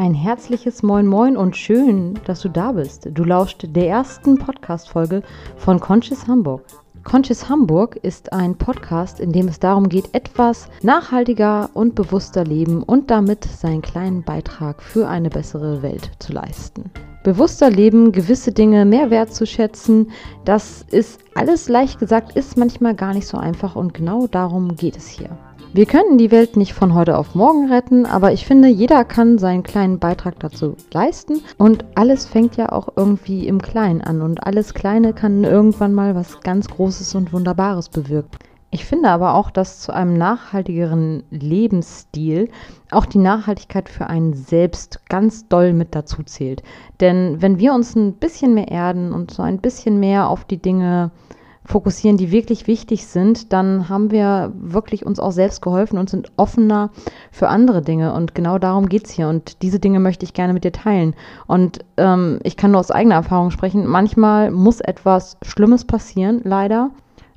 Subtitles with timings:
[0.00, 3.06] Ein herzliches Moin Moin und schön, dass du da bist.
[3.12, 5.22] Du lauscht der ersten Podcast-Folge
[5.58, 6.62] von Conscious Hamburg.
[7.04, 12.82] Conscious Hamburg ist ein Podcast, in dem es darum geht, etwas nachhaltiger und bewusster leben
[12.82, 16.90] und damit seinen kleinen Beitrag für eine bessere Welt zu leisten.
[17.22, 20.12] Bewusster leben, gewisse Dinge mehr wertzuschätzen,
[20.46, 24.96] das ist alles leicht gesagt, ist manchmal gar nicht so einfach und genau darum geht
[24.96, 25.28] es hier.
[25.72, 29.38] Wir können die Welt nicht von heute auf morgen retten, aber ich finde, jeder kann
[29.38, 34.44] seinen kleinen Beitrag dazu leisten und alles fängt ja auch irgendwie im Kleinen an und
[34.44, 38.36] alles Kleine kann irgendwann mal was ganz Großes und Wunderbares bewirken.
[38.72, 42.48] Ich finde aber auch, dass zu einem nachhaltigeren Lebensstil
[42.90, 46.64] auch die Nachhaltigkeit für einen selbst ganz doll mit dazu zählt.
[46.98, 50.60] Denn wenn wir uns ein bisschen mehr erden und so ein bisschen mehr auf die
[50.60, 51.12] Dinge
[51.70, 56.32] fokussieren, die wirklich wichtig sind, dann haben wir wirklich uns auch selbst geholfen und sind
[56.36, 56.90] offener
[57.30, 58.12] für andere Dinge.
[58.12, 59.28] Und genau darum geht es hier.
[59.28, 61.14] Und diese Dinge möchte ich gerne mit dir teilen.
[61.46, 63.86] Und ähm, ich kann nur aus eigener Erfahrung sprechen.
[63.86, 66.90] Manchmal muss etwas Schlimmes passieren, leider.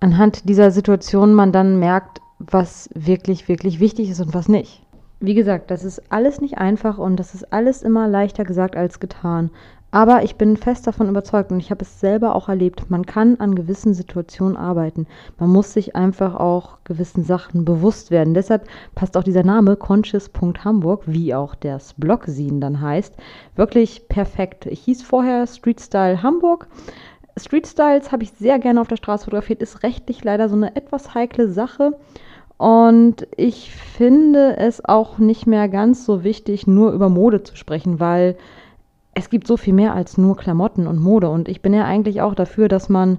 [0.00, 4.82] Anhand dieser Situation man dann merkt, was wirklich, wirklich wichtig ist und was nicht.
[5.20, 9.00] Wie gesagt, das ist alles nicht einfach und das ist alles immer leichter gesagt als
[9.00, 9.50] getan.
[9.94, 13.36] Aber ich bin fest davon überzeugt und ich habe es selber auch erlebt, man kann
[13.38, 15.06] an gewissen Situationen arbeiten.
[15.38, 18.34] Man muss sich einfach auch gewissen Sachen bewusst werden.
[18.34, 23.14] Deshalb passt auch dieser Name conscious.hamburg, wie auch das Blogzine dann heißt,
[23.54, 24.66] wirklich perfekt.
[24.66, 26.66] Ich hieß vorher Street Style Hamburg.
[27.36, 30.74] Street Styles habe ich sehr gerne auf der Straße fotografiert, ist rechtlich leider so eine
[30.74, 31.92] etwas heikle Sache.
[32.56, 38.00] Und ich finde es auch nicht mehr ganz so wichtig, nur über Mode zu sprechen,
[38.00, 38.36] weil
[39.14, 41.28] es gibt so viel mehr als nur Klamotten und Mode.
[41.28, 43.18] Und ich bin ja eigentlich auch dafür, dass man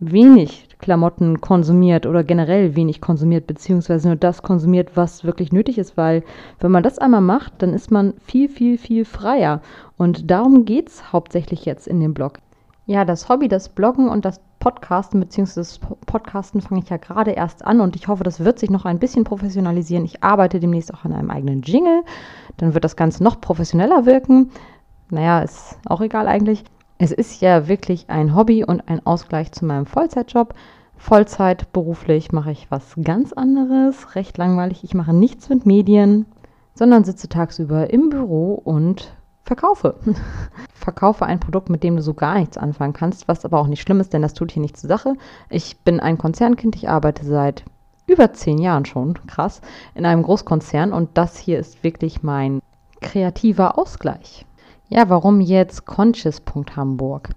[0.00, 5.96] wenig Klamotten konsumiert oder generell wenig konsumiert, beziehungsweise nur das konsumiert, was wirklich nötig ist,
[5.96, 6.22] weil
[6.60, 9.60] wenn man das einmal macht, dann ist man viel, viel, viel freier.
[9.96, 12.38] Und darum geht es hauptsächlich jetzt in dem Blog.
[12.86, 17.30] Ja, das Hobby, das Bloggen und das Podcasten, beziehungsweise das Podcasten fange ich ja gerade
[17.30, 20.04] erst an und ich hoffe, das wird sich noch ein bisschen professionalisieren.
[20.04, 22.02] Ich arbeite demnächst auch an einem eigenen Jingle.
[22.58, 24.50] Dann wird das Ganze noch professioneller wirken
[25.10, 26.64] naja, ist auch egal eigentlich.
[26.98, 30.54] Es ist ja wirklich ein Hobby und ein Ausgleich zu meinem Vollzeitjob.
[30.96, 34.84] Vollzeit beruflich mache ich was ganz anderes, recht langweilig.
[34.84, 36.26] Ich mache nichts mit Medien,
[36.74, 39.96] sondern sitze tagsüber im Büro und verkaufe.
[40.74, 43.82] verkaufe ein Produkt, mit dem du so gar nichts anfangen kannst, was aber auch nicht
[43.82, 45.14] schlimm ist, denn das tut hier nichts zur Sache.
[45.50, 47.64] Ich bin ein Konzernkind, ich arbeite seit
[48.06, 49.60] über zehn Jahren schon, krass,
[49.94, 52.60] in einem Großkonzern und das hier ist wirklich mein
[53.00, 54.46] kreativer Ausgleich.
[54.94, 57.30] Ja, warum jetzt Conscious.hamburg?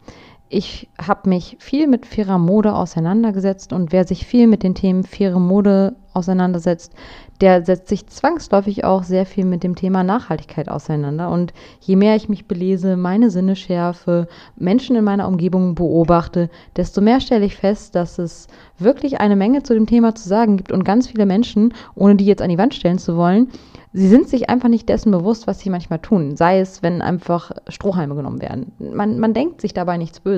[0.50, 5.04] Ich habe mich viel mit fairer Mode auseinandergesetzt und wer sich viel mit den Themen
[5.04, 6.94] faire Mode auseinandersetzt,
[7.42, 11.30] der setzt sich zwangsläufig auch sehr viel mit dem Thema Nachhaltigkeit auseinander.
[11.30, 17.02] Und je mehr ich mich belese, meine Sinne schärfe, Menschen in meiner Umgebung beobachte, desto
[17.02, 18.48] mehr stelle ich fest, dass es
[18.80, 22.26] wirklich eine Menge zu dem Thema zu sagen gibt und ganz viele Menschen, ohne die
[22.26, 23.50] jetzt an die Wand stellen zu wollen,
[23.94, 26.36] sie sind sich einfach nicht dessen bewusst, was sie manchmal tun.
[26.36, 28.72] Sei es, wenn einfach Strohhalme genommen werden.
[28.80, 30.37] Man, man denkt sich dabei nichts Böses.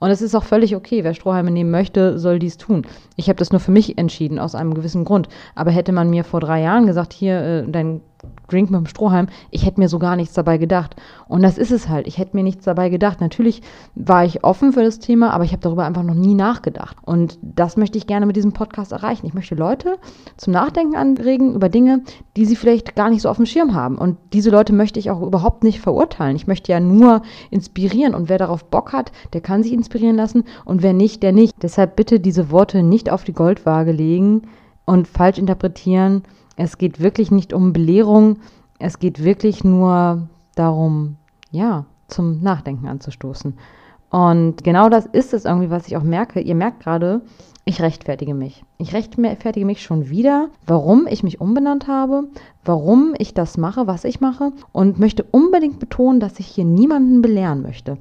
[0.00, 1.04] Und es ist auch völlig okay.
[1.04, 2.86] Wer Strohhalme nehmen möchte, soll dies tun.
[3.16, 5.28] Ich habe das nur für mich entschieden, aus einem gewissen Grund.
[5.54, 8.00] Aber hätte man mir vor drei Jahren gesagt, hier, äh, dein
[8.50, 10.96] Drink mit dem Strohhalm, ich hätte mir so gar nichts dabei gedacht.
[11.28, 12.06] Und das ist es halt.
[12.06, 13.20] Ich hätte mir nichts dabei gedacht.
[13.20, 13.62] Natürlich
[13.94, 16.96] war ich offen für das Thema, aber ich habe darüber einfach noch nie nachgedacht.
[17.02, 19.26] Und das möchte ich gerne mit diesem Podcast erreichen.
[19.26, 19.98] Ich möchte Leute
[20.36, 22.02] zum Nachdenken anregen über Dinge,
[22.36, 23.96] die sie vielleicht gar nicht so auf dem Schirm haben.
[23.96, 26.36] Und diese Leute möchte ich auch überhaupt nicht verurteilen.
[26.36, 28.14] Ich möchte ja nur inspirieren.
[28.14, 30.44] Und wer darauf Bock hat, der kann sich inspirieren lassen.
[30.64, 31.54] Und wer nicht, der nicht.
[31.62, 34.42] Deshalb bitte diese Worte nicht auf die Goldwaage legen
[34.84, 36.22] und falsch interpretieren
[36.60, 38.36] es geht wirklich nicht um Belehrung,
[38.78, 41.16] es geht wirklich nur darum,
[41.50, 43.54] ja, zum Nachdenken anzustoßen.
[44.10, 46.40] Und genau das ist es irgendwie, was ich auch merke.
[46.40, 47.22] Ihr merkt gerade,
[47.64, 48.64] ich rechtfertige mich.
[48.76, 52.24] Ich rechtfertige mich schon wieder, warum ich mich umbenannt habe,
[52.64, 57.22] warum ich das mache, was ich mache und möchte unbedingt betonen, dass ich hier niemanden
[57.22, 57.96] belehren möchte.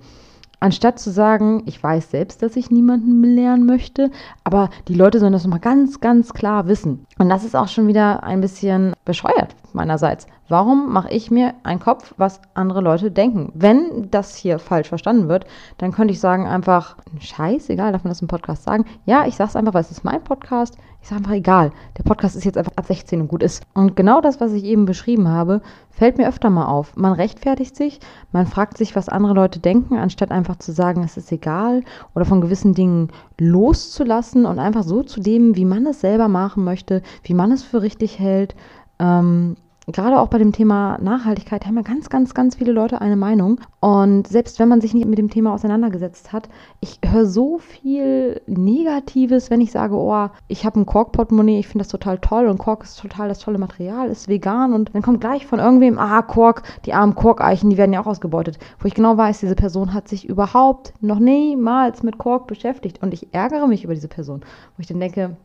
[0.59, 4.11] Anstatt zu sagen, ich weiß selbst, dass ich niemanden belehren möchte,
[4.43, 7.05] aber die Leute sollen das nochmal ganz, ganz klar wissen.
[7.17, 10.27] Und das ist auch schon wieder ein bisschen bescheuert meinerseits.
[10.47, 13.51] Warum mache ich mir einen Kopf, was andere Leute denken?
[13.53, 15.45] Wenn das hier falsch verstanden wird,
[15.77, 18.85] dann könnte ich sagen einfach, scheißegal, darf man das im Podcast sagen?
[19.05, 20.77] Ja, ich sage es einfach, weil es ist mein Podcast.
[21.01, 21.71] Ich sage einfach, egal.
[21.97, 23.63] Der Podcast ist jetzt einfach ab 16 und gut ist.
[23.73, 25.61] Und genau das, was ich eben beschrieben habe,
[25.91, 26.95] fällt mir öfter mal auf.
[26.97, 27.99] Man rechtfertigt sich,
[28.31, 31.83] man fragt sich, was andere Leute denken, anstatt einfach zu sagen, es ist egal
[32.15, 36.63] oder von gewissen Dingen loszulassen und einfach so zu leben, wie man es selber machen
[36.63, 38.55] möchte, wie man es für richtig hält.
[38.99, 39.55] Ähm,
[39.91, 43.59] gerade auch bei dem Thema Nachhaltigkeit haben ja ganz, ganz, ganz viele Leute eine Meinung.
[43.79, 46.49] Und selbst wenn man sich nicht mit dem Thema auseinandergesetzt hat,
[46.79, 51.83] ich höre so viel Negatives, wenn ich sage, oh, ich habe ein Kork-Portemonnaie, ich finde
[51.83, 55.21] das total toll und Kork ist total das tolle Material, ist vegan und dann kommt
[55.21, 58.59] gleich von irgendwem, ah, Kork, die armen Korkeichen, die werden ja auch ausgebeutet.
[58.79, 63.13] Wo ich genau weiß, diese Person hat sich überhaupt noch niemals mit Kork beschäftigt und
[63.13, 64.41] ich ärgere mich über diese Person.
[64.75, 65.37] Wo ich dann denke,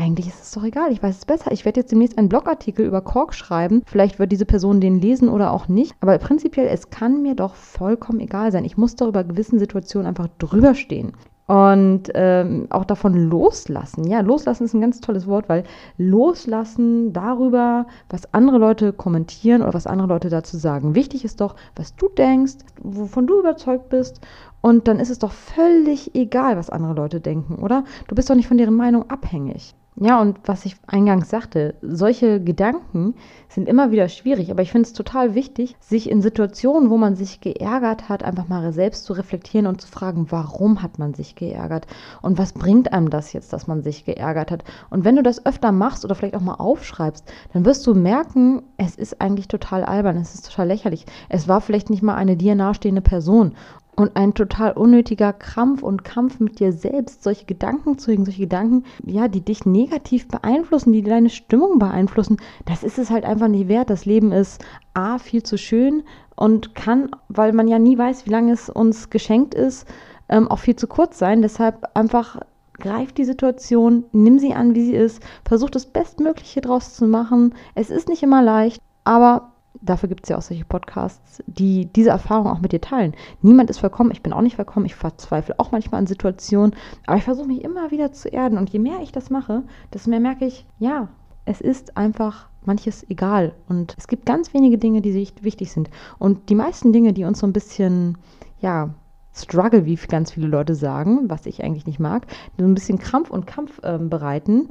[0.00, 1.52] eigentlich ist es doch egal, ich weiß es besser.
[1.52, 3.82] Ich werde jetzt demnächst einen Blogartikel über Kork schreiben.
[3.86, 5.94] Vielleicht wird diese Person den lesen oder auch nicht.
[6.00, 8.64] Aber prinzipiell, es kann mir doch vollkommen egal sein.
[8.64, 11.12] Ich muss doch über gewissen Situationen einfach drüber stehen.
[11.46, 14.06] Und ähm, auch davon loslassen.
[14.06, 15.64] Ja, loslassen ist ein ganz tolles Wort, weil
[15.98, 20.94] loslassen darüber, was andere Leute kommentieren oder was andere Leute dazu sagen.
[20.94, 24.20] Wichtig ist doch, was du denkst, wovon du überzeugt bist.
[24.60, 27.82] Und dann ist es doch völlig egal, was andere Leute denken, oder?
[28.06, 29.74] Du bist doch nicht von deren Meinung abhängig.
[30.02, 33.14] Ja, und was ich eingangs sagte, solche Gedanken
[33.50, 37.16] sind immer wieder schwierig, aber ich finde es total wichtig, sich in Situationen, wo man
[37.16, 41.34] sich geärgert hat, einfach mal selbst zu reflektieren und zu fragen, warum hat man sich
[41.34, 41.86] geärgert
[42.22, 44.64] und was bringt einem das jetzt, dass man sich geärgert hat.
[44.88, 48.62] Und wenn du das öfter machst oder vielleicht auch mal aufschreibst, dann wirst du merken,
[48.78, 51.04] es ist eigentlich total albern, es ist total lächerlich.
[51.28, 53.52] Es war vielleicht nicht mal eine dir nahestehende Person
[53.96, 58.42] und ein total unnötiger Krampf und Kampf mit dir selbst, solche Gedanken zu hegen, solche
[58.42, 63.48] Gedanken, ja, die dich negativ beeinflussen, die deine Stimmung beeinflussen, das ist es halt einfach
[63.48, 63.90] nicht wert.
[63.90, 64.64] Das Leben ist
[64.94, 66.02] A, viel zu schön
[66.36, 69.86] und kann, weil man ja nie weiß, wie lange es uns geschenkt ist,
[70.28, 71.42] ähm, auch viel zu kurz sein.
[71.42, 72.40] Deshalb einfach
[72.80, 77.54] greif die Situation, nimm sie an, wie sie ist, versuch das Bestmögliche draus zu machen.
[77.74, 82.10] Es ist nicht immer leicht, aber dafür gibt es ja auch solche Podcasts, die diese
[82.10, 83.14] Erfahrung auch mit dir teilen.
[83.42, 86.74] Niemand ist vollkommen, ich bin auch nicht vollkommen, ich verzweifle auch manchmal an Situationen,
[87.06, 89.62] aber ich versuche mich immer wieder zu erden und je mehr ich das mache,
[89.92, 91.08] desto mehr merke ich, ja,
[91.44, 95.88] es ist einfach manches egal und es gibt ganz wenige Dinge, die sich wichtig sind
[96.18, 98.18] und die meisten Dinge, die uns so ein bisschen,
[98.60, 98.94] ja,
[99.32, 102.26] Struggle, wie ganz viele Leute sagen, was ich eigentlich nicht mag,
[102.58, 104.68] so ein bisschen Krampf und Kampf äh, bereiten,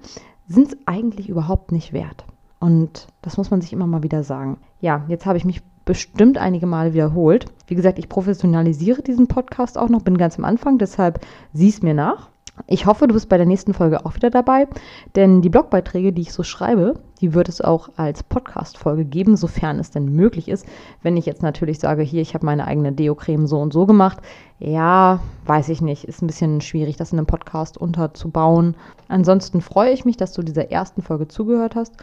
[0.48, 2.26] sind es eigentlich überhaupt nicht wert.
[2.60, 4.58] Und das muss man sich immer mal wieder sagen.
[4.82, 7.46] Ja, jetzt habe ich mich bestimmt einige Male wiederholt.
[7.68, 11.82] Wie gesagt, ich professionalisiere diesen Podcast auch noch, bin ganz am Anfang, deshalb sieh es
[11.82, 12.30] mir nach.
[12.68, 14.68] Ich hoffe, du bist bei der nächsten Folge auch wieder dabei,
[15.16, 19.80] denn die Blogbeiträge, die ich so schreibe, die wird es auch als Podcast-Folge geben, sofern
[19.80, 20.66] es denn möglich ist.
[21.02, 24.20] Wenn ich jetzt natürlich sage, hier, ich habe meine eigene Deo-Creme so und so gemacht,
[24.60, 28.76] ja, weiß ich nicht, ist ein bisschen schwierig, das in einem Podcast unterzubauen.
[29.08, 31.96] Ansonsten freue ich mich, dass du dieser ersten Folge zugehört hast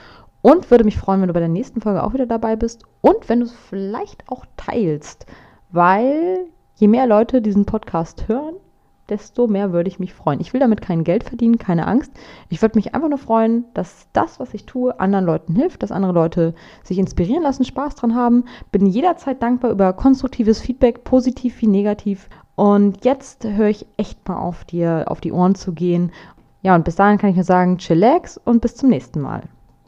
[0.43, 3.29] und würde mich freuen, wenn du bei der nächsten Folge auch wieder dabei bist und
[3.29, 5.27] wenn du es vielleicht auch teilst,
[5.71, 6.47] weil
[6.77, 8.55] je mehr Leute diesen Podcast hören,
[9.09, 10.41] desto mehr würde ich mich freuen.
[10.41, 12.13] Ich will damit kein Geld verdienen, keine Angst.
[12.49, 15.93] Ich würde mich einfach nur freuen, dass das, was ich tue, anderen Leuten hilft, dass
[15.93, 18.45] andere Leute sich inspirieren lassen, Spaß dran haben.
[18.73, 22.29] Bin jederzeit dankbar über konstruktives Feedback, positiv wie negativ.
[22.57, 26.11] Und jetzt höre ich echt mal auf dir, auf die Ohren zu gehen.
[26.63, 29.43] Ja, und bis dahin kann ich nur sagen, chillax und bis zum nächsten Mal.